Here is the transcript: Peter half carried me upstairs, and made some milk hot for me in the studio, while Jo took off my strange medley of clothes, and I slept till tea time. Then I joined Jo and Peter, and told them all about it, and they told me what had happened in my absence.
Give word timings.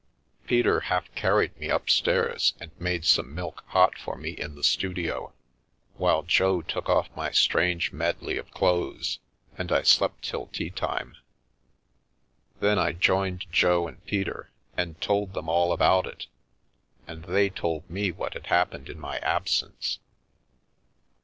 Peter 0.47 0.79
half 0.79 1.13
carried 1.13 1.55
me 1.59 1.69
upstairs, 1.69 2.55
and 2.59 2.71
made 2.79 3.05
some 3.05 3.35
milk 3.35 3.63
hot 3.67 3.95
for 3.99 4.17
me 4.17 4.31
in 4.31 4.55
the 4.55 4.63
studio, 4.63 5.31
while 5.93 6.23
Jo 6.23 6.63
took 6.63 6.89
off 6.89 7.15
my 7.15 7.29
strange 7.29 7.93
medley 7.93 8.35
of 8.35 8.49
clothes, 8.49 9.19
and 9.59 9.71
I 9.71 9.83
slept 9.83 10.23
till 10.23 10.47
tea 10.47 10.71
time. 10.71 11.17
Then 12.59 12.79
I 12.79 12.93
joined 12.93 13.45
Jo 13.51 13.87
and 13.87 14.03
Peter, 14.07 14.49
and 14.75 14.99
told 14.99 15.35
them 15.35 15.47
all 15.47 15.71
about 15.71 16.07
it, 16.07 16.25
and 17.05 17.25
they 17.25 17.51
told 17.51 17.87
me 17.87 18.11
what 18.11 18.33
had 18.33 18.47
happened 18.47 18.89
in 18.89 18.99
my 18.99 19.17
absence. 19.19 19.99